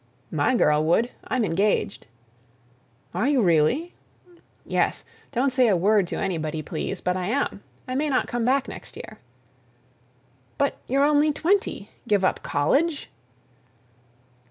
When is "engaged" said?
1.45-2.07